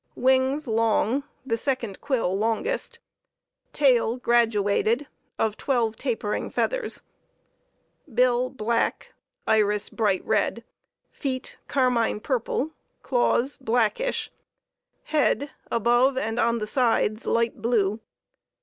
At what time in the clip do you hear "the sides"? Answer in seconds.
16.57-17.27